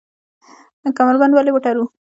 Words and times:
کمربند 0.97 1.31
ولې 1.33 1.51
وتړو؟ 1.53 1.85